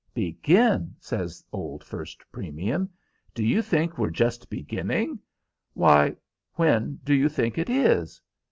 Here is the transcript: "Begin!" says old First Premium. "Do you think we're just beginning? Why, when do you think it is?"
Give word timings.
"Begin!" 0.15 0.95
says 0.99 1.45
old 1.53 1.83
First 1.83 2.23
Premium. 2.31 2.89
"Do 3.35 3.45
you 3.45 3.61
think 3.61 3.99
we're 3.99 4.09
just 4.09 4.49
beginning? 4.49 5.19
Why, 5.75 6.15
when 6.55 6.99
do 7.03 7.13
you 7.13 7.29
think 7.29 7.59
it 7.59 7.69
is?" 7.69 8.19